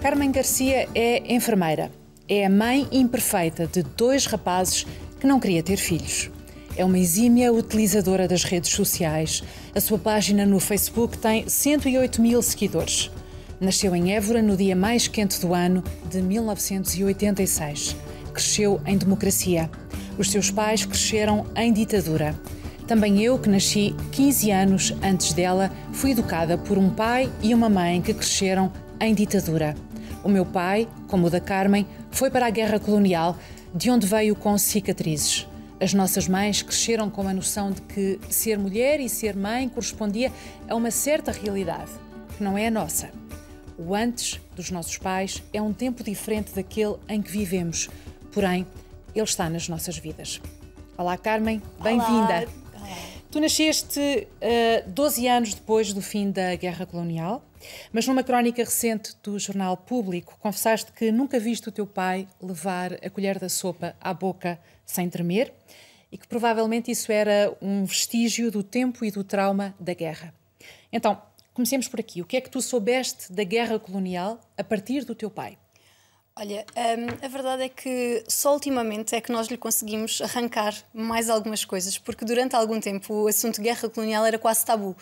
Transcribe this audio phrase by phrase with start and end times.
[0.00, 1.90] Carmen Garcia é enfermeira.
[2.28, 4.86] É a mãe imperfeita de dois rapazes
[5.18, 6.30] que não queria ter filhos.
[6.76, 9.42] É uma exímia utilizadora das redes sociais.
[9.74, 13.10] A sua página no Facebook tem 108 mil seguidores.
[13.60, 17.96] Nasceu em Évora no dia mais quente do ano de 1986.
[18.32, 19.68] Cresceu em democracia.
[20.16, 22.40] Os seus pais cresceram em ditadura.
[22.86, 27.68] Também eu, que nasci 15 anos antes dela, fui educada por um pai e uma
[27.68, 29.74] mãe que cresceram em ditadura.
[30.28, 33.34] O meu pai, como o da Carmen, foi para a guerra colonial,
[33.74, 35.48] de onde veio com cicatrizes.
[35.80, 40.30] As nossas mães cresceram com a noção de que ser mulher e ser mãe correspondia
[40.68, 41.90] a uma certa realidade,
[42.36, 43.08] que não é a nossa.
[43.78, 47.88] O antes dos nossos pais é um tempo diferente daquele em que vivemos,
[48.30, 48.66] porém,
[49.14, 50.42] ele está nas nossas vidas.
[50.98, 52.46] Olá, Carmen, bem-vinda.
[53.30, 57.44] Tu nasceste uh, 12 anos depois do fim da Guerra Colonial,
[57.92, 62.94] mas numa crónica recente do jornal Público, confessaste que nunca viste o teu pai levar
[62.94, 65.52] a colher da sopa à boca sem tremer
[66.10, 70.32] e que provavelmente isso era um vestígio do tempo e do trauma da guerra.
[70.90, 71.20] Então,
[71.52, 72.22] comecemos por aqui.
[72.22, 75.58] O que é que tu soubeste da guerra colonial a partir do teu pai?
[76.40, 81.28] Olha, um, a verdade é que só ultimamente é que nós lhe conseguimos arrancar mais
[81.28, 84.96] algumas coisas, porque durante algum tempo o assunto guerra colonial era quase tabu.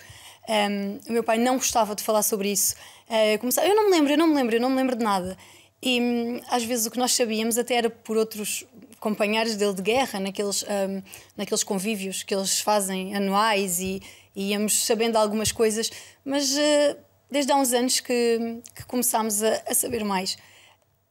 [0.49, 2.75] Um, o meu pai não gostava de falar sobre isso.
[3.07, 5.05] Uh, começava, eu não me lembro, eu não me lembro, eu não me lembro de
[5.05, 5.37] nada.
[5.83, 8.65] E um, às vezes o que nós sabíamos até era por outros
[8.99, 11.03] companheiros dele de guerra, naqueles, um,
[11.37, 14.01] naqueles convívios que eles fazem anuais e,
[14.35, 15.93] e íamos sabendo algumas coisas,
[16.25, 16.97] mas uh,
[17.31, 20.39] desde há uns anos que, que começámos a, a saber mais.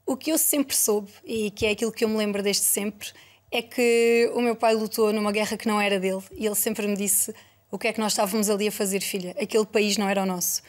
[0.05, 3.09] O que eu sempre soube, e que é aquilo que eu me lembro desde sempre,
[3.51, 6.87] é que o meu pai lutou numa guerra que não era dele e ele sempre
[6.87, 7.33] me disse
[7.71, 9.35] o que é que nós estávamos ali a fazer, filha.
[9.39, 10.61] Aquele país não era o nosso.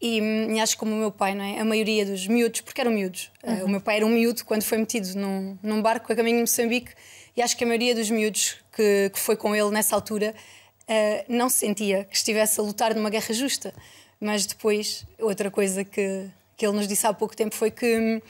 [0.00, 1.60] E, e acho que como o meu pai, não é?
[1.60, 3.54] a maioria dos miúdos, porque eram miúdos, uhum.
[3.54, 6.36] uh, o meu pai era um miúdo quando foi metido num, num barco a caminho
[6.36, 6.92] de Moçambique
[7.36, 10.34] e acho que a maioria dos miúdos que, que foi com ele nessa altura
[10.82, 13.72] uh, não sentia que estivesse a lutar numa guerra justa.
[14.20, 18.22] Mas depois, outra coisa que, que ele nos disse há pouco tempo foi que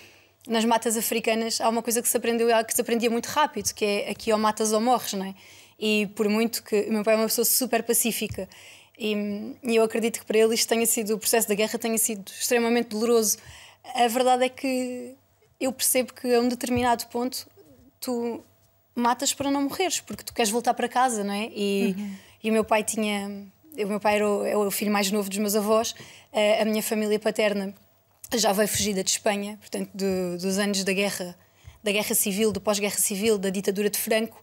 [0.46, 3.84] nas matas africanas há uma coisa que se aprendeu que se aprendia muito rápido, que
[3.84, 5.34] é aqui ou matas ou morres, não é?
[5.78, 8.48] E por muito que o meu pai é uma pessoa super pacífica
[8.98, 11.98] e, e, eu acredito que para ele isto tenha sido o processo da guerra tenha
[11.98, 13.38] sido extremamente doloroso.
[13.94, 15.16] A verdade é que
[15.58, 17.46] eu percebo que a um determinado ponto
[18.00, 18.44] tu
[18.94, 21.50] matas para não morreres, porque tu queres voltar para casa, não é?
[21.52, 22.16] E, uhum.
[22.44, 23.46] e o meu pai tinha
[23.76, 25.96] o meu pai era o, é o filho mais novo dos meus avós,
[26.60, 27.74] a minha família paterna
[28.38, 31.36] já veio fugida de Espanha, portanto, do, dos anos da guerra,
[31.82, 34.42] da guerra civil, do pós-guerra civil, da ditadura de Franco,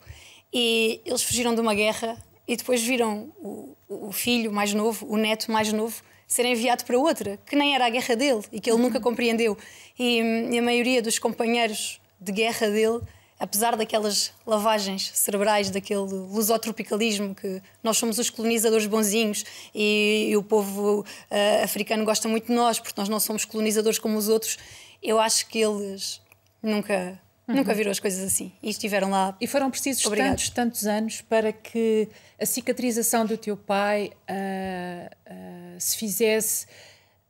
[0.54, 5.18] e eles fugiram de uma guerra e depois viram o, o filho mais novo, o
[5.18, 8.70] neto mais novo, ser enviado para outra, que nem era a guerra dele e que
[8.70, 9.58] ele nunca compreendeu.
[9.98, 10.20] E,
[10.52, 13.02] e a maioria dos companheiros de guerra dele
[13.42, 19.44] apesar daquelas lavagens cerebrais, daquele lusotropicalismo que nós somos os colonizadores bonzinhos
[19.74, 23.98] e, e o povo uh, africano gosta muito de nós porque nós não somos colonizadores
[23.98, 24.60] como os outros,
[25.02, 26.22] eu acho que eles
[26.62, 27.56] nunca Uhum.
[27.56, 29.36] Nunca viram as coisas assim e estiveram lá.
[29.42, 32.08] E foram precisos tantos, tantos anos para que
[32.40, 36.68] a cicatrização do teu pai uh, uh, se fizesse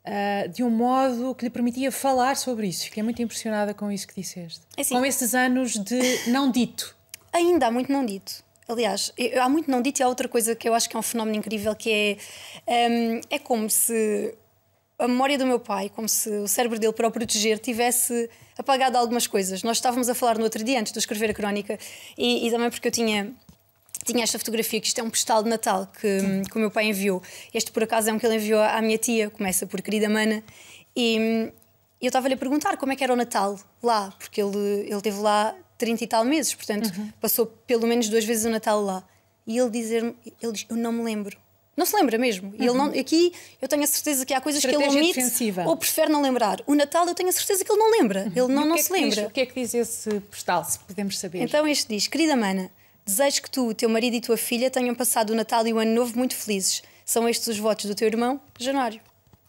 [0.06, 2.86] uh, de um modo que lhe permitia falar sobre isso.
[2.86, 4.62] Fiquei muito impressionada com isso que disseste.
[4.78, 6.96] É assim, com esses anos de não dito.
[7.34, 8.44] Ainda há muito não dito.
[8.68, 11.04] Aliás, há muito não dito e há outra coisa que eu acho que é um
[11.04, 12.18] fenómeno incrível que
[12.66, 14.34] é um, é como se
[14.98, 18.98] a memória do meu pai, como se o cérebro dele para o proteger tivesse apagado
[18.98, 19.64] algumas coisas.
[19.64, 21.78] Nós estávamos a falar no outro dia antes de escrever a crónica
[22.18, 23.34] e, e também porque eu tinha
[24.06, 26.86] tinha esta fotografia, que isto é um postal de Natal que, que o meu pai
[26.86, 27.22] enviou.
[27.54, 30.44] Este, por acaso, é um que ele enviou à minha tia, começa por querida Mana.
[30.96, 31.52] E
[32.02, 34.58] eu estava-lhe a perguntar como é que era o Natal lá, porque ele,
[34.88, 37.10] ele teve lá 30 e tal meses, portanto, uhum.
[37.22, 39.04] passou pelo menos duas vezes o Natal lá.
[39.46, 41.38] E ele dizer ele diz: Eu não me lembro.
[41.76, 42.50] Não se lembra mesmo.
[42.50, 42.56] Uhum.
[42.60, 45.64] ele não, aqui eu tenho a certeza que há coisas Estratégia que ele omite defensiva.
[45.66, 46.60] ou prefere não lembrar.
[46.68, 48.24] O Natal eu tenho a certeza que ele não lembra.
[48.24, 48.44] Uhum.
[48.46, 49.22] Ele não, não é se lembra.
[49.22, 51.42] Diz, o que é que diz esse postal, se podemos saber?
[51.42, 52.70] Então este diz: Querida Mana,
[53.06, 55.80] Desejo que tu, o teu marido e tua filha tenham passado o Natal e o
[55.80, 56.84] Ano Novo muito felizes.
[57.06, 59.02] São estes os votos do teu irmão, Januário.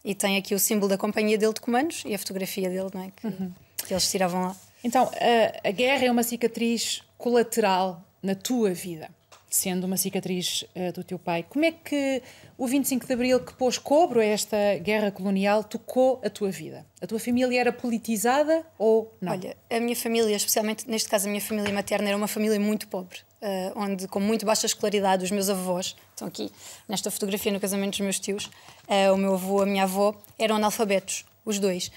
[0.05, 3.03] E tem aqui o símbolo da companhia dele de comandos e a fotografia dele, não
[3.03, 3.13] é?
[3.15, 3.53] Que, uhum.
[3.87, 4.57] que eles tiravam lá.
[4.83, 9.09] Então, a, a guerra é uma cicatriz colateral na tua vida
[9.53, 11.45] sendo uma cicatriz uh, do teu pai.
[11.49, 12.23] Como é que
[12.57, 16.87] o 25 de Abril, que pôs cobro a esta guerra colonial, tocou a tua vida?
[17.01, 19.33] A tua família era politizada ou não?
[19.33, 22.89] Olha, a minha família, especialmente neste caso a minha família materna, era uma família muito
[22.89, 23.19] pobre.
[23.43, 26.49] Uh, onde, com muito baixa escolaridade, os meus avós, estão aqui
[26.89, 28.45] nesta fotografia no casamento dos meus tios,
[28.87, 31.91] uh, o meu avô, a minha avó, eram analfabetos, os dois.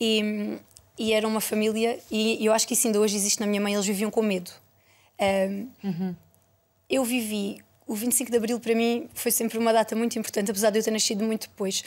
[0.00, 0.60] E,
[0.96, 3.74] e era uma família, e eu acho que isso ainda hoje existe na minha mãe,
[3.74, 4.52] eles viviam com medo.
[5.20, 6.16] Um, uhum.
[6.88, 10.70] Eu vivi, o 25 de Abril para mim foi sempre uma data muito importante, apesar
[10.70, 11.82] de eu ter nascido muito depois,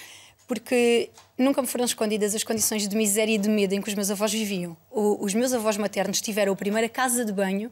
[0.48, 3.96] porque nunca me foram escondidas as condições de miséria e de medo em que os
[3.96, 4.76] meus avós viviam.
[4.92, 7.72] O, os meus avós maternos tiveram a primeira casa de banho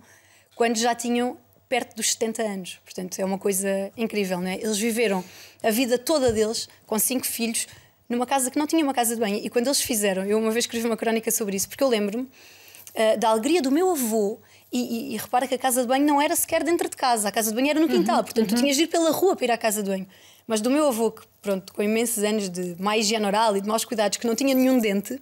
[0.56, 2.80] quando já tinham perto dos 70 anos.
[2.84, 4.56] Portanto, é uma coisa incrível, não é?
[4.56, 5.24] Eles viveram
[5.62, 7.68] a vida toda deles com cinco filhos
[8.08, 9.38] numa casa que não tinha uma casa de banho.
[9.38, 12.24] E quando eles fizeram, eu uma vez escrevi uma crónica sobre isso, porque eu lembro-me
[12.26, 14.38] uh, da alegria do meu avô.
[14.72, 17.30] E, e, e, repara que a casa de banho não era sequer dentro de casa,
[17.30, 18.56] a casa de banho era no quintal, uhum, portanto uhum.
[18.56, 20.08] tu tinhas de ir pela rua para ir à casa de banho.
[20.48, 23.68] Mas do meu avô, que pronto, com imensos anos de má higiene oral e de
[23.68, 25.22] maus cuidados, que não tinha nenhum dente,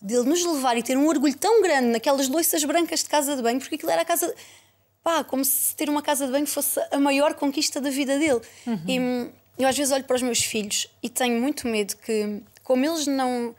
[0.00, 3.42] dele nos levar e ter um orgulho tão grande naquelas louças brancas de casa de
[3.42, 4.34] banho, porque aquilo era a casa.
[5.02, 8.40] Pá, como se ter uma casa de banho fosse a maior conquista da vida dele.
[8.66, 9.30] Uhum.
[9.56, 12.84] E eu às vezes olho para os meus filhos e tenho muito medo que, como
[12.84, 13.54] eles não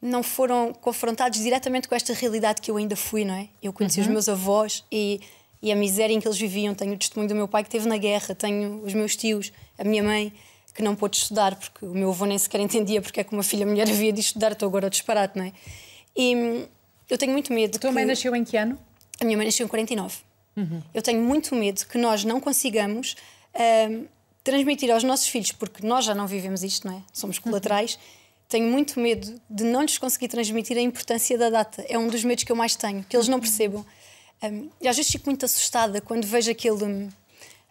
[0.00, 3.48] não foram confrontados diretamente com esta realidade que eu ainda fui, não é?
[3.62, 4.06] Eu conheci uhum.
[4.06, 5.20] os meus avós e,
[5.60, 6.74] e a miséria em que eles viviam.
[6.74, 9.84] Tenho o testemunho do meu pai que esteve na guerra, tenho os meus tios, a
[9.84, 10.32] minha mãe
[10.74, 13.42] que não pôde estudar porque o meu avô nem sequer entendia porque é que uma
[13.42, 14.52] filha mulher havia de estudar.
[14.52, 15.52] Estou agora a disparate, não é?
[16.14, 16.66] E hum,
[17.08, 17.76] eu tenho muito medo.
[17.76, 17.94] A tua que...
[17.94, 18.78] mãe nasceu em que ano?
[19.20, 20.25] A minha mãe nasceu em 49.
[20.56, 20.82] Uhum.
[20.94, 23.16] Eu tenho muito medo que nós não consigamos.
[23.54, 24.08] Uh,
[24.46, 27.02] transmitir aos nossos filhos, porque nós já não vivemos isto, não é?
[27.12, 27.94] Somos colaterais.
[27.94, 28.00] Uhum.
[28.48, 31.84] Tenho muito medo de não lhes conseguir transmitir a importância da data.
[31.88, 33.84] É um dos medos que eu mais tenho, que eles não percebam.
[34.40, 37.08] Um, e às vezes fico muito assustada quando vejo aquele, um,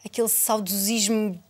[0.04, 1.42] aquele saudosismo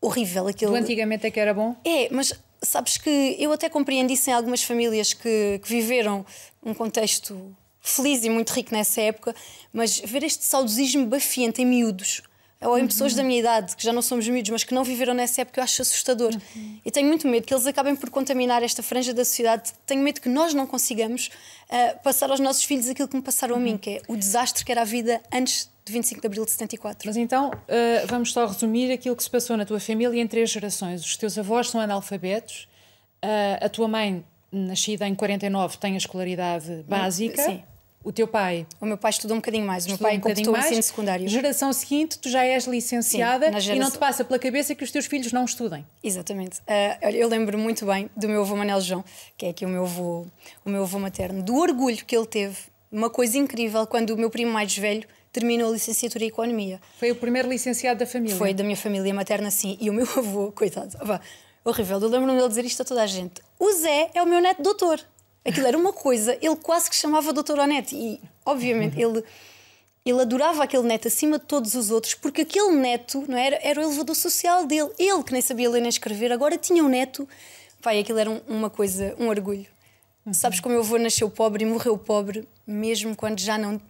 [0.00, 0.48] horrível.
[0.48, 0.70] Aquele...
[0.70, 1.76] Do antigamente é que era bom?
[1.84, 2.32] É, mas
[2.62, 6.24] sabes que eu até compreendi isso em algumas famílias que, que viveram
[6.62, 9.34] um contexto feliz e muito rico nessa época,
[9.72, 12.22] mas ver este saudosismo bafiante em miúdos
[12.62, 12.88] ou em uhum.
[12.88, 15.60] pessoas da minha idade, que já não somos miúdos, mas que não viveram nessa época,
[15.60, 16.30] eu acho assustador.
[16.54, 16.78] Uhum.
[16.84, 19.72] E tenho muito medo que eles acabem por contaminar esta franja da sociedade.
[19.86, 23.54] Tenho medo que nós não consigamos uh, passar aos nossos filhos aquilo que me passaram
[23.54, 23.62] uhum.
[23.62, 26.44] a mim, que é o desastre que era a vida antes de 25 de abril
[26.44, 27.08] de 74.
[27.08, 30.50] Mas então, uh, vamos só resumir aquilo que se passou na tua família em três
[30.50, 31.02] gerações.
[31.02, 32.68] Os teus avós são analfabetos,
[33.24, 34.22] uh, a tua mãe,
[34.52, 37.42] nascida em 49, tem a escolaridade básica.
[37.42, 37.62] Sim.
[38.02, 38.66] O teu pai?
[38.80, 39.84] O meu pai estudou um bocadinho mais.
[39.84, 41.28] O meu pai um completou o ensino secundário.
[41.28, 43.76] Geração seguinte, tu já és licenciada Sim, geração...
[43.76, 45.86] e não te passa pela cabeça que os teus filhos não estudem.
[46.02, 46.60] Exatamente.
[46.60, 49.04] Uh, eu lembro muito bem do meu avô Manel João,
[49.36, 50.26] que é aqui o meu avô,
[50.64, 52.56] o meu avô materno, do orgulho que ele teve.
[52.90, 56.80] Uma coisa incrível quando o meu primo mais velho terminou a licenciatura em Economia.
[56.98, 58.36] Foi o primeiro licenciado da família?
[58.36, 59.76] Foi da minha família materna, sim.
[59.78, 60.96] E o meu avô, coitado,
[61.62, 63.42] horrível, eu lembro-me dele dizer isto a toda a gente.
[63.58, 65.00] O Zé é o meu neto doutor.
[65.44, 67.96] Aquilo era uma coisa, ele quase que chamava Doutor Onete.
[67.96, 69.24] E, obviamente, ele,
[70.04, 73.80] ele adorava aquele neto acima de todos os outros, porque aquele neto não era, era
[73.80, 74.90] o elevador social dele.
[74.98, 77.28] Ele, que nem sabia ler nem escrever, agora tinha um neto.
[77.80, 79.66] Pai, aquilo era um, uma coisa, um orgulho.
[80.26, 80.34] Uhum.
[80.34, 83.80] Sabes como meu avô nasceu pobre e morreu pobre, mesmo quando já não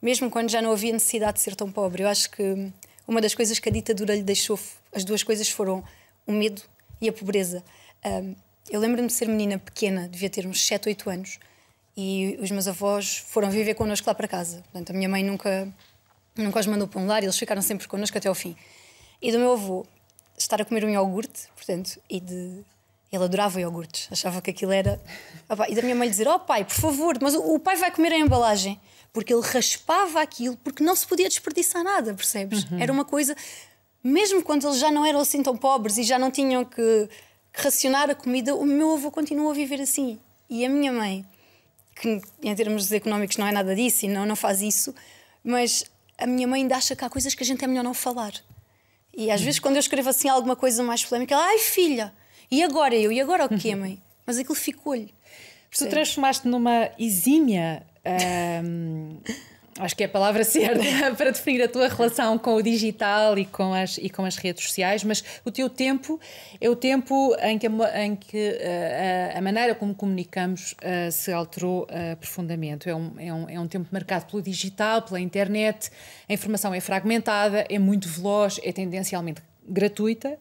[0.00, 2.02] mesmo quando já não havia necessidade de ser tão pobre.
[2.02, 2.70] Eu acho que
[3.08, 4.58] uma das coisas que a ditadura lhe deixou,
[4.94, 5.82] as duas coisas foram
[6.26, 6.62] o medo
[7.00, 7.62] e a pobreza.
[8.04, 8.34] Um,
[8.70, 11.38] eu lembro-me de ser menina pequena, devia ter uns 7, 8 anos,
[11.96, 14.62] e os meus avós foram viver connosco lá para casa.
[14.64, 15.72] Portanto, a minha mãe nunca,
[16.36, 18.54] nunca os mandou para um lar, eles ficaram sempre connosco até ao fim.
[19.22, 19.86] E do meu avô
[20.36, 22.64] estar a comer um iogurte, portanto, e de.
[23.10, 25.00] Ele adorava iogurtes, achava que aquilo era.
[25.68, 28.18] E da minha mãe dizer: Oh pai, por favor, mas o pai vai comer a
[28.18, 28.78] embalagem.
[29.12, 32.64] Porque ele raspava aquilo, porque não se podia desperdiçar nada, percebes?
[32.64, 32.78] Uhum.
[32.78, 33.34] Era uma coisa.
[34.04, 37.08] Mesmo quando eles já não eram assim tão pobres e já não tinham que
[37.56, 40.18] racionar a comida, o meu avô continua a viver assim.
[40.48, 41.24] E a minha mãe,
[42.00, 44.94] que em termos económicos não é nada disso e não, não faz isso,
[45.42, 45.84] mas
[46.18, 48.32] a minha mãe ainda acha que há coisas que a gente é melhor não falar.
[49.16, 52.12] E às vezes, quando eu escrevo assim alguma coisa mais polémica, ela, ai filha,
[52.50, 53.10] e agora eu?
[53.10, 54.00] E agora o quê, mãe?
[54.26, 55.14] Mas aquilo ficou-lhe.
[55.76, 57.82] Tu transformaste numa exímia.
[59.78, 63.44] acho que é a palavra certa para definir a tua relação com o digital e
[63.44, 66.20] com as, e com as redes sociais, mas o teu tempo
[66.60, 71.10] é o tempo em que a, em que uh, a, a maneira como comunicamos uh,
[71.10, 72.88] se alterou uh, profundamente.
[72.88, 75.90] É um, é, um, é um tempo marcado pelo digital, pela internet,
[76.28, 80.38] a informação é fragmentada, é muito veloz, é tendencialmente gratuita.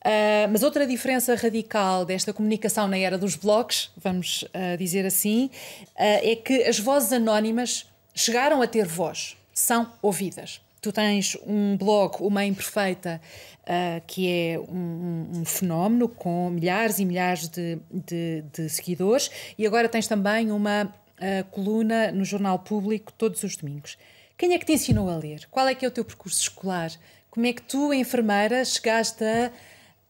[0.00, 4.44] Uh, mas outra diferença radical desta comunicação na era dos blogs, vamos
[4.78, 5.50] dizer assim,
[5.94, 10.60] é que as vozes anónimas chegaram a ter voz, são ouvidas.
[10.80, 13.20] Tu tens um blog, Uma Imperfeita,
[13.62, 19.66] uh, que é um, um, fenómeno com milhares e milhares de, de, de seguidores, e
[19.66, 23.98] agora tens também uma uh, coluna no Jornal Público todos os domingos.
[24.38, 25.46] Quem é que te ensinou a ler?
[25.50, 26.90] Qual é que é o teu percurso escolar?
[27.30, 29.22] Como é que tu, enfermeira, chegaste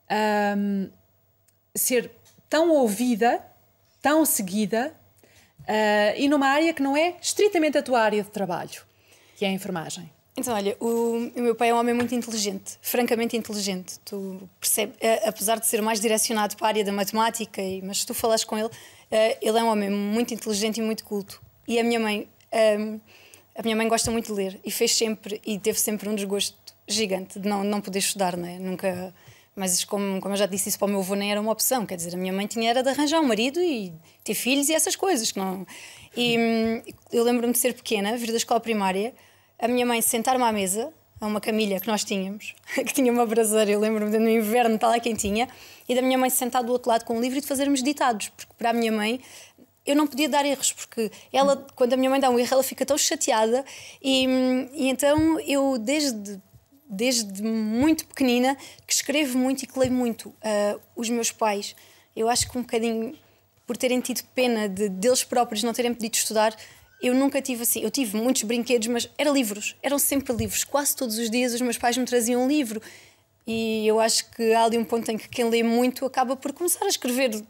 [0.09, 0.89] a um,
[1.75, 2.13] ser
[2.49, 3.45] tão ouvida,
[4.01, 4.95] tão seguida
[5.71, 8.83] uh, e numa área que não é estritamente a tua área de trabalho,
[9.37, 10.11] que é a enfermagem.
[10.37, 13.99] Então, olha, o, o, meu pai é um homem muito inteligente, francamente inteligente.
[14.05, 18.07] Tu percebes, eh, apesar de ser mais direcionado para a área da matemática, mas se
[18.07, 21.43] tu falas com ele, uh, ele é um homem muito inteligente e muito culto.
[21.69, 22.99] E a minha mãe, ehm,
[23.55, 26.57] a minha mãe gosta muito de ler e fez sempre e teve sempre um desgosto
[26.89, 28.59] gigante de não não poder estudar, não é?
[28.59, 29.13] Nunca
[29.55, 31.85] mas como, como eu já disse isso para o meu avô nem era uma opção,
[31.85, 33.93] quer dizer, a minha mãe tinha era de arranjar um marido e
[34.25, 35.67] ter filhos e essas coisas que não.
[36.17, 39.15] E hum, eu lembro-me de ser pequena, vir da escola primária,
[39.59, 43.27] a minha mãe sentar-me à mesa, a uma camilha que nós tínhamos, que tinha uma
[43.27, 45.49] braseira, eu lembro-me de no inverno estar lá quentinha,
[45.89, 48.29] e da minha mãe sentar do outro lado com um livro e de fazermos ditados,
[48.31, 49.21] porque para a minha mãe
[49.85, 52.63] eu não podia dar erros, porque ela, quando a minha mãe dá um erro, ela
[52.63, 53.65] fica tão chateada,
[54.03, 56.41] e, hum, e então eu, desde
[56.91, 58.57] desde muito pequenina
[58.87, 60.29] que escrevo muito e que leio muito.
[60.29, 61.77] Uh, os meus pais,
[62.15, 63.17] eu acho que um bocadinho
[63.67, 66.57] por terem tido pena de deles próprios não terem podido estudar,
[67.01, 67.81] eu nunca tive assim.
[67.81, 70.65] Eu tive muitos brinquedos, mas eram livros, eram sempre livros.
[70.65, 72.83] Quase todos os dias os meus pais me traziam um livro.
[73.47, 76.53] E eu acho que há ali um ponto em que quem lê muito acaba por
[76.53, 77.43] começar a escrever.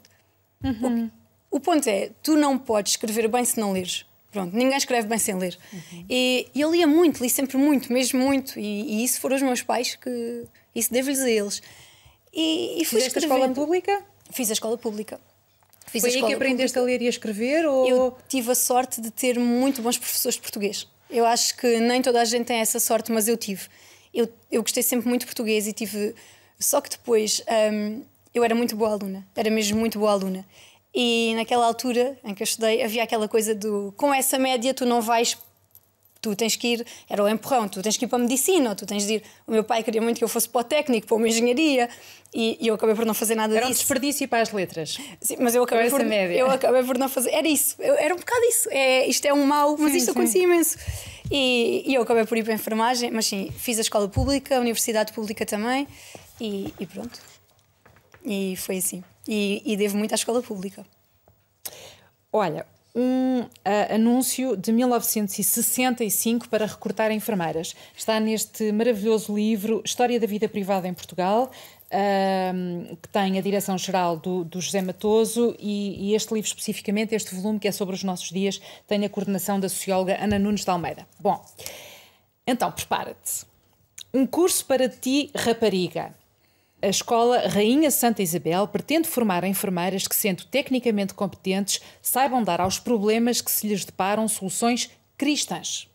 [0.62, 1.10] Uhum.
[1.50, 4.04] O, o ponto é, tu não podes escrever bem se não leres.
[4.30, 5.58] Pronto, ninguém escreve bem sem ler.
[5.72, 6.04] Uhum.
[6.08, 8.58] E, e, eu lia muito, li sempre muito, mesmo muito.
[8.58, 10.44] E, e isso foram os meus pais que.
[10.74, 11.62] Isso devo-lhes a eles.
[12.32, 14.04] E, e fui Fizeste a escola pública?
[14.30, 15.20] Fiz a escola pública.
[15.86, 16.94] Fiz Foi aí que aprendeste pública.
[16.94, 17.66] a ler e a escrever?
[17.66, 17.88] Ou...
[17.88, 20.86] Eu tive a sorte de ter muito bons professores de português.
[21.10, 23.66] Eu acho que nem toda a gente tem essa sorte, mas eu tive.
[24.14, 26.14] Eu, eu gostei sempre muito de português e tive.
[26.56, 30.46] Só que depois um, eu era muito boa aluna, era mesmo muito boa aluna.
[30.94, 34.84] E naquela altura em que eu estudei, havia aquela coisa do com essa média tu
[34.84, 35.38] não vais,
[36.20, 38.76] tu tens que ir, era o empurrão, tu tens que ir para a medicina, ou
[38.76, 39.22] tu tens de ir.
[39.46, 41.88] O meu pai queria muito que eu fosse para o técnico, para uma engenharia,
[42.34, 43.66] e, e eu acabei por não fazer nada era disso.
[43.66, 44.98] Era um desperdício para as letras.
[45.20, 46.34] Sim, mas eu acabei, por, média.
[46.34, 47.30] eu acabei por não fazer.
[47.30, 48.68] Era isso, eu, era um bocado isso.
[48.72, 50.10] É, isto é um mau, mas sim, isto sim.
[50.10, 50.76] acontecia imenso.
[51.30, 54.56] E, e, eu acabei por ir para a enfermagem, mas sim, fiz a escola pública,
[54.56, 55.86] a universidade pública também,
[56.40, 57.20] e, e pronto.
[58.24, 59.02] E foi assim.
[59.26, 60.84] E, e devo muito à escola pública.
[62.32, 67.74] Olha, um uh, anúncio de 1965 para recrutar enfermeiras.
[67.96, 71.50] Está neste maravilhoso livro História da Vida Privada em Portugal,
[71.86, 77.34] uh, que tem a direção-geral do, do, José Matoso, e, e, este livro especificamente, este
[77.34, 80.70] volume que é sobre os nossos dias, tem a coordenação da socióloga Ana Nunes de
[80.70, 81.06] Almeida.
[81.18, 81.44] Bom,
[82.46, 83.46] então prepara-te.
[84.12, 86.12] Um curso para ti, rapariga.
[86.82, 92.78] A escola Rainha Santa Isabel pretende formar enfermeiras que, sendo tecnicamente competentes, saibam dar aos
[92.78, 95.88] problemas que se lhes deparam soluções cristãs.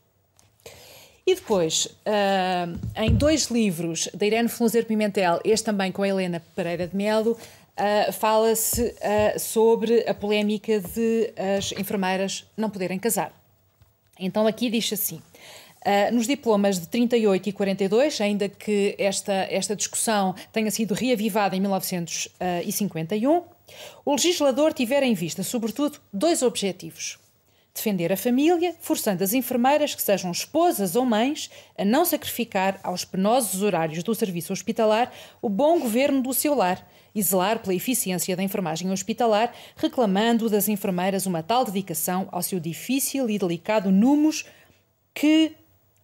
[1.25, 6.39] E depois, uh, em dois livros da Irene Flunzer Pimentel, este também com a Helena
[6.55, 13.33] Pereira de Melo, uh, fala-se uh, sobre a polémica de as enfermeiras não poderem casar.
[14.19, 15.19] Então aqui diz assim:
[15.85, 21.55] Uh, nos diplomas de 38 e 42, ainda que esta, esta discussão tenha sido reavivada
[21.55, 23.43] em 1951,
[24.03, 27.19] o legislador tivera em vista, sobretudo, dois objetivos.
[27.71, 33.05] Defender a família, forçando as enfermeiras, que sejam esposas ou mães, a não sacrificar aos
[33.05, 38.35] penosos horários do serviço hospitalar o bom governo do seu lar e zelar pela eficiência
[38.35, 44.45] da enfermagem hospitalar, reclamando das enfermeiras uma tal dedicação ao seu difícil e delicado numos
[45.13, 45.53] que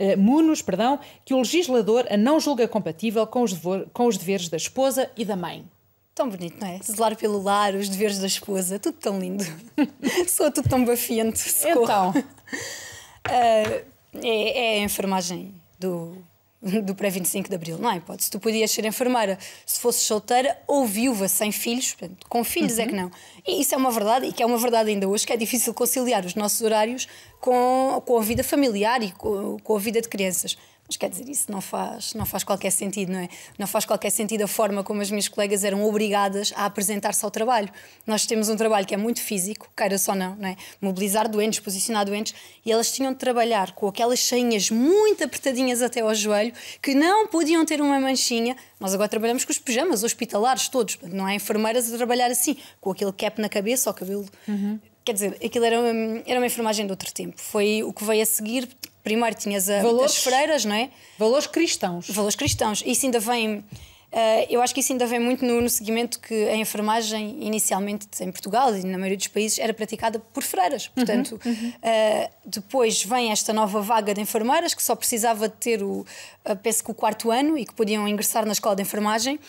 [0.01, 3.53] uh, munos, perdão, que o legislador a não julga compatível com os,
[3.93, 5.65] com os deveres da esposa e da mãe.
[6.13, 6.79] Tão bonito, não é?
[6.83, 9.45] Zelar pelo lar, os deveres da esposa, tudo tão lindo.
[10.27, 11.39] Sou tudo tão bafiante.
[11.39, 11.83] Socorro.
[11.83, 12.09] Então.
[13.27, 13.85] Uh,
[14.21, 16.17] é, é a enfermagem do,
[16.83, 18.29] do pré-25 de Abril, não há hipótese.
[18.29, 22.83] Tu podias ser enfermeira se fosses solteira ou viúva sem filhos, portanto, com filhos uhum.
[22.83, 23.11] é que não.
[23.47, 25.73] E isso é uma verdade, e que é uma verdade ainda hoje, que é difícil
[25.73, 27.07] conciliar os nossos horários
[27.39, 30.55] com, com a vida familiar e com, com a vida de crianças.
[30.91, 33.29] Mas quer dizer, isso não faz, não faz qualquer sentido, não é?
[33.57, 37.31] Não faz qualquer sentido a forma como as minhas colegas eram obrigadas a apresentar-se ao
[37.31, 37.69] trabalho.
[38.05, 40.57] Nós temos um trabalho que é muito físico, queira só não, não é?
[40.81, 46.01] Mobilizar doentes, posicionar doentes, e elas tinham de trabalhar com aquelas cheinhas muito apertadinhas até
[46.01, 48.57] ao joelho, que não podiam ter uma manchinha.
[48.77, 52.91] Nós agora trabalhamos com os pijamas hospitalares todos, não há enfermeiras a trabalhar assim, com
[52.91, 54.25] aquele cap na cabeça, ao cabelo.
[54.45, 54.77] Uhum.
[55.05, 57.35] Quer dizer, aquilo era uma, era uma enfermagem de outro tempo.
[57.37, 58.67] Foi o que veio a seguir.
[59.03, 60.89] Primeiro tinhas a, valores, as freiras, não é?
[61.17, 62.09] Valores cristãos.
[62.09, 62.83] Valores cristãos.
[62.85, 63.63] Isso ainda vem.
[64.11, 68.07] Uh, eu acho que isso ainda vem muito no, no, seguimento que a enfermagem, inicialmente
[68.19, 70.87] em Portugal e na maioria dos países, era praticada por freiras.
[70.87, 71.69] Uhum, Portanto, uhum, uhum.
[71.69, 76.05] Uh, depois vem esta nova vaga de enfermeiras que só precisava de ter o,
[76.45, 79.39] uh, penso que o quarto ano e que podiam ingressar na escola de enfermagem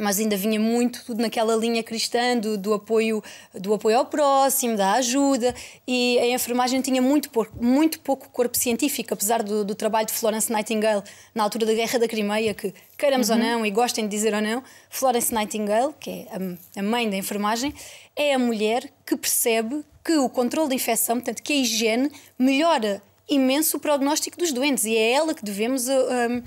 [0.00, 3.22] mas ainda vinha muito tudo naquela linha cristã do, do, apoio,
[3.54, 5.54] do apoio ao próximo, da ajuda,
[5.86, 10.12] e a enfermagem tinha muito pouco, muito pouco corpo científico, apesar do, do trabalho de
[10.12, 11.02] Florence Nightingale
[11.34, 13.36] na altura da Guerra da Crimeia, que queiramos uhum.
[13.36, 17.08] ou não, e gostem de dizer ou não, Florence Nightingale, que é a, a mãe
[17.08, 17.74] da enfermagem,
[18.16, 23.02] é a mulher que percebe que o controle da infecção, portanto, que a higiene melhora
[23.28, 25.88] imenso o prognóstico dos doentes, e é ela que devemos.
[25.88, 26.42] Um,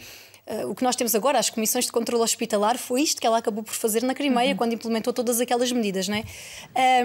[0.45, 3.37] Uh, o que nós temos agora, as comissões de controle hospitalar, foi isto que ela
[3.37, 4.57] acabou por fazer na Crimeia, uhum.
[4.57, 6.23] quando implementou todas aquelas medidas, não é?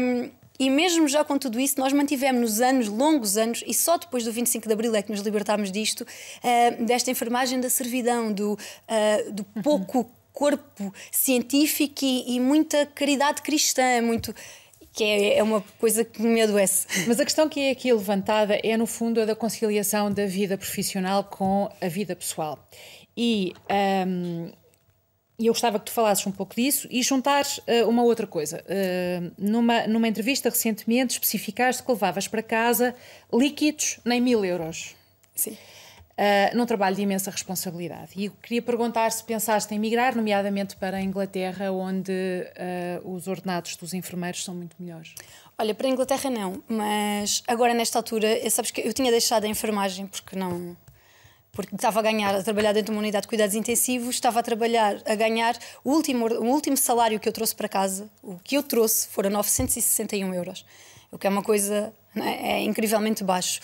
[0.01, 3.97] Um, e mesmo já com tudo isso, nós mantivemos nos anos, longos anos, e só
[3.97, 8.33] depois do 25 de Abril é que nos libertámos disto, uh, desta enfermagem da servidão,
[8.33, 9.63] do, uh, do uhum.
[9.63, 14.33] pouco corpo científico e, e, muita caridade cristã, muito
[14.93, 16.87] que é, é, uma coisa que me adoece.
[17.07, 20.57] Mas a questão que é aqui levantada é, no fundo, a da conciliação da vida
[20.57, 22.69] profissional com a vida pessoal.
[23.21, 23.53] E
[24.07, 24.53] um,
[25.41, 28.65] eu gostava que tu falasses um pouco disso e juntares uh, uma outra coisa.
[28.65, 32.95] Uh, numa, numa entrevista recentemente, especificaste que levavas para casa
[33.33, 34.95] líquidos nem mil euros.
[35.35, 35.51] Sim.
[35.51, 38.13] Uh, num trabalho de imensa responsabilidade.
[38.15, 43.27] E eu queria perguntar se pensaste em migrar, nomeadamente para a Inglaterra, onde uh, os
[43.27, 45.13] ordenados dos enfermeiros são muito melhores.
[45.57, 49.49] Olha, para a Inglaterra não, mas agora nesta altura, sabes que eu tinha deixado a
[49.49, 50.77] enfermagem porque não,
[51.53, 54.43] porque estava a ganhar, a trabalhar dentro de uma unidade de cuidados intensivos, estava a
[54.43, 58.57] trabalhar, a ganhar o último, o último salário que eu trouxe para casa, o que
[58.57, 60.65] eu trouxe foram 961 euros,
[61.11, 63.61] o que é uma coisa é, é incrivelmente baixo.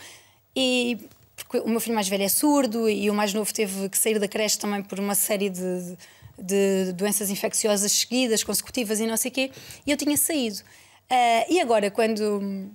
[0.56, 3.98] E porque o meu filho mais velho é surdo e o mais novo teve que
[3.98, 5.96] sair da creche também por uma série de,
[6.38, 9.50] de, doenças infecciosas seguidas, consecutivas e não sei o quê,
[9.86, 10.58] e eu tinha saído.
[11.10, 12.70] Uh, e agora, quando,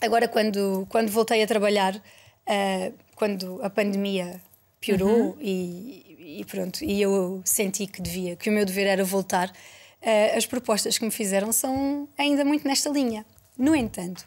[0.00, 2.00] agora quando, quando voltei a trabalhar,
[2.48, 4.40] uh, quando a pandemia
[4.80, 5.36] piorou uhum.
[5.40, 10.36] e, e, pronto, e eu senti que devia, que o meu dever era voltar, uh,
[10.36, 13.24] as propostas que me fizeram são ainda muito nesta linha.
[13.56, 14.26] No entanto,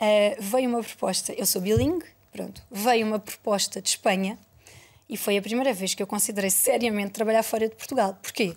[0.00, 4.38] uh, veio uma proposta, eu sou bilingue, pronto, veio uma proposta de Espanha
[5.08, 8.16] e foi a primeira vez que eu considerei seriamente trabalhar fora de Portugal.
[8.22, 8.54] Porquê?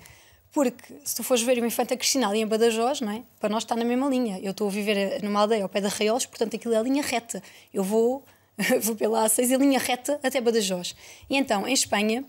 [0.51, 3.23] Porque se tu fores ver o Infanta Cristina ali em Badajoz, não é?
[3.39, 4.39] para nós está na mesma linha.
[4.39, 7.01] Eu estou a viver numa aldeia ao pé de Arraiolos, portanto aquilo é a linha
[7.01, 7.41] reta.
[7.73, 8.23] Eu vou
[8.81, 10.95] vou pela A6 em linha reta até Badajoz.
[11.29, 12.25] E então, em Espanha,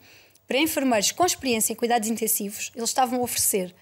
[0.47, 3.75] para enfermeiros com experiência em cuidados intensivos, eles estavam a oferecer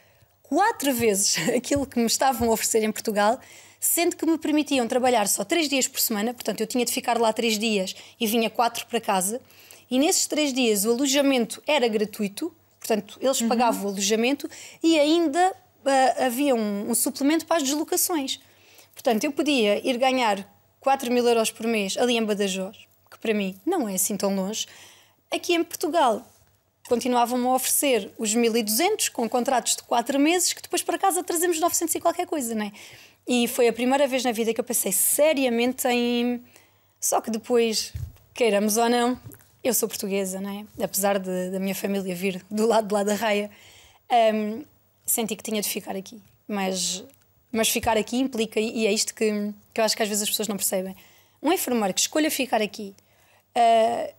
[0.43, 3.41] quatro vezes aquilo que me estavam a oferecer em Portugal,
[3.81, 7.19] sendo que me permitiam trabalhar só três dias por semana, portanto eu tinha de ficar
[7.19, 9.41] lá três dias e vinha quatro para casa,
[9.91, 13.49] e nesses três dias o alojamento era gratuito, portanto eles uhum.
[13.49, 14.49] pagavam o alojamento
[14.83, 18.41] e ainda uh, havia um, um suplemento para as deslocações.
[18.95, 20.47] Portanto, eu podia ir ganhar
[20.83, 22.77] 4 mil euros por mês ali em Badajoz,
[23.11, 24.67] que para mim não é assim tão longe,
[25.31, 26.27] aqui em Portugal
[26.89, 31.61] continuavam a oferecer os 1.200 com contratos de 4 meses, que depois para casa trazemos
[31.61, 32.73] 900 e qualquer coisa, não é?
[33.27, 36.43] E foi a primeira vez na vida que eu pensei seriamente em.
[37.01, 37.93] Só que depois,
[38.35, 39.19] queiramos ou não,
[39.63, 40.85] eu sou portuguesa, não é?
[40.85, 43.49] Apesar de, da minha família vir do lado de lá da raia,
[44.35, 44.65] um,
[45.07, 46.21] senti que tinha de ficar aqui.
[46.49, 47.05] Mas
[47.53, 50.31] mas ficar aqui implica, e é isto que, que eu acho que às vezes as
[50.31, 50.97] pessoas não percebem.
[51.43, 52.95] Um enfermeiro que escolha ficar aqui
[53.57, 54.15] uh,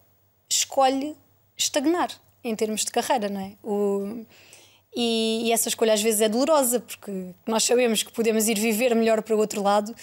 [0.49, 1.15] escolhe
[1.57, 2.09] estagnar
[2.43, 3.53] em termos de carreira, não é?
[3.63, 4.25] O,
[4.95, 8.93] e, e, essa escolha às vezes é dolorosa, porque nós sabemos que podemos ir viver
[8.95, 9.95] melhor para o outro lado.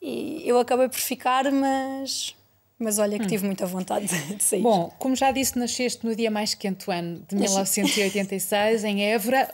[0.00, 2.34] E eu acabei por ficar, mas
[2.82, 3.28] mas olha que hum.
[3.28, 4.62] tive muita vontade de sair.
[4.62, 9.50] Bom, como já disse, nasceste no dia mais quente do ano de 1986, em Évora.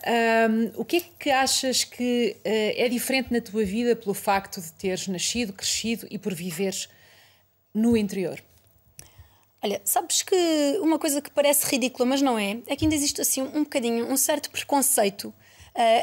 [0.51, 4.61] Um, o que é que achas que uh, é diferente na tua vida pelo facto
[4.61, 6.89] de teres nascido, crescido e por viveres
[7.75, 8.43] no interior?
[9.63, 13.21] Olha, sabes que uma coisa que parece ridícula, mas não é, é que ainda existe
[13.21, 15.35] assim um bocadinho, um certo preconceito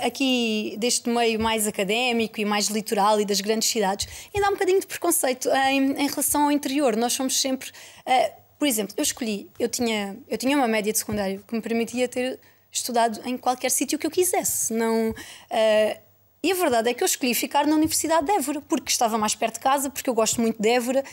[0.05, 4.53] aqui deste meio mais académico e mais litoral e das grandes cidades, ainda há um
[4.53, 6.95] bocadinho de preconceito em, em relação ao interior.
[6.95, 7.69] Nós somos sempre.
[7.69, 11.61] Uh, por exemplo, eu escolhi, eu tinha, eu tinha uma média de secundário que me
[11.61, 12.39] permitia ter
[12.71, 14.73] estudado em qualquer sítio que eu quisesse.
[14.73, 16.05] Não, uh,
[16.41, 19.33] e a verdade é que eu escolhi ficar na Universidade de Évora, porque estava mais
[19.33, 21.03] perto de casa, porque eu gosto muito de Évora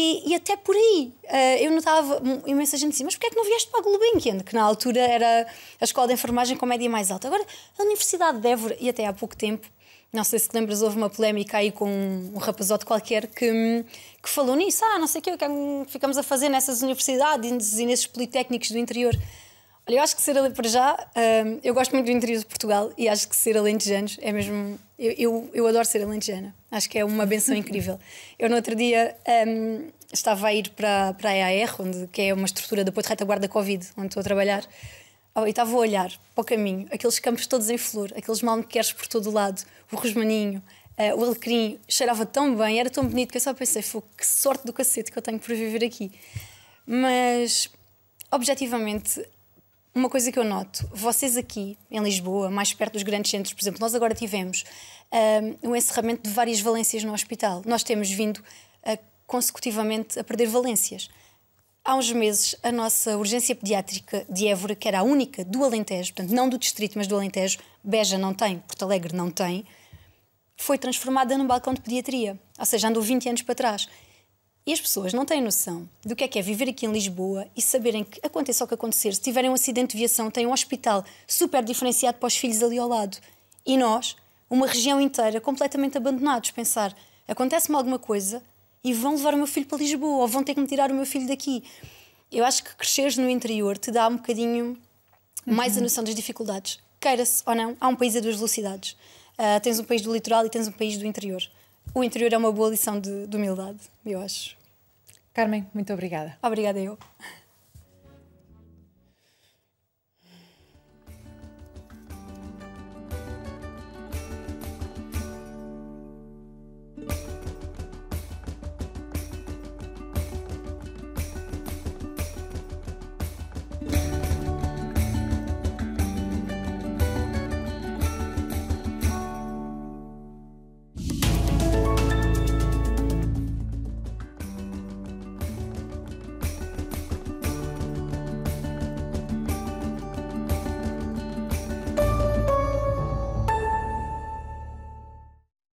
[0.00, 3.36] e, e, até por aí, uh, eu notava imensa gente assim, mas porquê é que
[3.36, 4.38] não vieste para a Gulbenkian?
[4.38, 5.44] Que na altura era
[5.80, 7.26] a escola de enfermagem com média mais alta.
[7.26, 7.44] Agora,
[7.76, 9.66] a Universidade de Évora, e até há pouco tempo,
[10.12, 13.84] não sei se te lembras, houve uma polémica aí com um, rapazote qualquer que,
[14.22, 14.84] que falou nisso.
[14.84, 15.48] Ah, não sei o que, o que é
[15.88, 19.18] ficamos a fazer nessas universidades e nesses politécnicos do interior.
[19.88, 22.46] Olha, eu acho que ser ali para já, uh, eu gosto muito do interior de
[22.46, 24.78] Portugal e acho que ser alentejanos é mesmo.
[24.98, 28.00] Eu, eu, eu adoro ser alentejana, acho que é uma benção incrível.
[28.38, 32.34] Eu no outro dia um, estava a ir para, para a EAR, onde, que é
[32.34, 34.66] uma estrutura de apoio de retaguarda Covid, onde estou a trabalhar.
[35.34, 38.92] Oh, e estava a olhar para o caminho, aqueles campos todos em flor, aqueles malmequeres
[38.92, 40.60] por todo o lado, o rosmaninho,
[40.98, 44.66] uh, o alecrim, cheirava tão bem, era tão bonito que eu só pensei, que sorte
[44.66, 46.10] do cacete que eu tenho por viver aqui.
[46.84, 47.70] Mas,
[48.32, 49.24] objetivamente,
[49.98, 53.62] uma coisa que eu noto, vocês aqui em Lisboa, mais perto dos grandes centros, por
[53.62, 54.64] exemplo, nós agora tivemos
[55.62, 57.62] um, encerramento de várias valências no hospital.
[57.66, 61.10] Nós temos vindo uh, consecutivamente a perder valências.
[61.84, 66.12] Há uns meses, a nossa urgência pediátrica de Évora, que era a única do Alentejo,
[66.12, 69.64] portanto, não do distrito, mas do Alentejo, Beja não tem, Porto Alegre não tem,
[70.56, 72.38] foi transformada num balcão de pediatria.
[72.58, 73.88] Ou seja, andou 20 anos para trás.
[74.68, 77.48] E as pessoas não têm noção do que é que é viver aqui em Lisboa
[77.56, 79.14] e saberem que aconteça o que acontecer.
[79.14, 82.76] Se tiverem um acidente de viação, têm um hospital super diferenciado para os filhos ali
[82.76, 83.16] ao lado.
[83.64, 84.14] E nós,
[84.50, 86.94] uma região inteira, completamente abandonados, pensar:
[87.26, 88.42] acontece-me alguma coisa
[88.84, 90.94] e vão levar o meu filho para Lisboa ou vão ter que me tirar o
[90.94, 91.64] meu filho daqui.
[92.30, 94.76] Eu acho que cresceres no interior te dá um bocadinho
[95.46, 95.78] mais uhum.
[95.78, 96.78] a noção das dificuldades.
[97.00, 98.98] Queira-se ou não, há um país a duas velocidades.
[99.38, 101.42] Uh, tens um país do litoral e tens um país do interior.
[101.94, 104.57] O interior é uma boa lição de, de humildade, eu acho.
[105.38, 106.36] Carmen, muito obrigada.
[106.42, 106.98] Obrigada eu.